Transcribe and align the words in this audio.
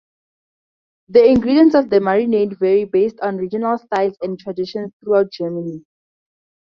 The 1.09 1.23
ingredients 1.27 1.75
of 1.75 1.91
the 1.91 1.99
marinade 1.99 2.57
vary 2.57 2.85
based 2.85 3.19
on 3.21 3.37
regional 3.37 3.77
styles 3.77 4.17
and 4.23 4.39
traditions 4.39 4.93
throughout 4.99 5.31
Germany. 5.31 5.85